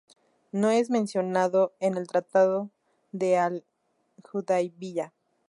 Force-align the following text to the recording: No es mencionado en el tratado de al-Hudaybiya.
No 0.51 0.71
es 0.71 0.89
mencionado 0.89 1.73
en 1.79 1.95
el 1.95 2.07
tratado 2.07 2.71
de 3.11 3.37
al-Hudaybiya. 3.37 5.13